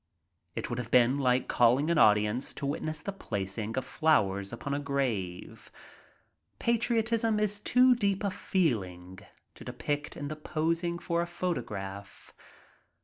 [0.55, 3.11] It would have been like calling an audience OFF TO EUROPE 23 to witness the
[3.11, 5.71] placing of flowers upon a grave.
[6.57, 9.19] Patriotism is too deep a feeling
[9.53, 12.33] to depict in the posing for a photo graph.